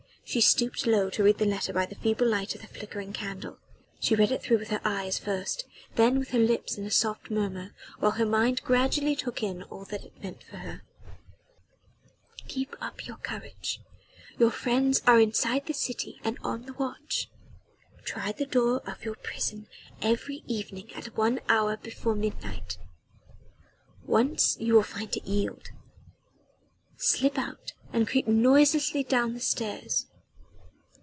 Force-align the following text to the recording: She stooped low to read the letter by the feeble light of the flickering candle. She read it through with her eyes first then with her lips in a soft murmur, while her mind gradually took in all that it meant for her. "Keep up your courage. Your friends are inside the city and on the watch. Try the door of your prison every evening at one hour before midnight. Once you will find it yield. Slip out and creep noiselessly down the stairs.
She 0.23 0.39
stooped 0.39 0.87
low 0.87 1.09
to 1.09 1.23
read 1.25 1.39
the 1.39 1.45
letter 1.45 1.73
by 1.73 1.85
the 1.85 1.95
feeble 1.95 2.25
light 2.25 2.55
of 2.55 2.61
the 2.61 2.67
flickering 2.67 3.11
candle. 3.11 3.57
She 3.99 4.15
read 4.15 4.31
it 4.31 4.41
through 4.41 4.59
with 4.59 4.69
her 4.69 4.79
eyes 4.85 5.19
first 5.19 5.65
then 5.95 6.19
with 6.19 6.29
her 6.29 6.39
lips 6.39 6.77
in 6.77 6.85
a 6.85 6.91
soft 6.91 7.29
murmur, 7.29 7.73
while 7.99 8.11
her 8.13 8.25
mind 8.25 8.63
gradually 8.63 9.13
took 9.13 9.43
in 9.43 9.63
all 9.63 9.83
that 9.85 10.05
it 10.05 10.23
meant 10.23 10.41
for 10.45 10.55
her. 10.59 10.83
"Keep 12.47 12.77
up 12.79 13.05
your 13.05 13.17
courage. 13.17 13.81
Your 14.39 14.51
friends 14.51 15.01
are 15.05 15.19
inside 15.19 15.65
the 15.65 15.73
city 15.73 16.21
and 16.23 16.37
on 16.45 16.63
the 16.65 16.73
watch. 16.75 17.29
Try 18.05 18.31
the 18.31 18.45
door 18.45 18.79
of 18.87 19.03
your 19.03 19.15
prison 19.15 19.67
every 20.01 20.45
evening 20.47 20.93
at 20.93 21.17
one 21.17 21.41
hour 21.49 21.75
before 21.75 22.15
midnight. 22.15 22.77
Once 24.05 24.55
you 24.61 24.75
will 24.75 24.83
find 24.83 25.13
it 25.13 25.25
yield. 25.25 25.71
Slip 26.95 27.37
out 27.37 27.73
and 27.91 28.07
creep 28.07 28.29
noiselessly 28.29 29.03
down 29.03 29.33
the 29.33 29.41
stairs. 29.41 30.07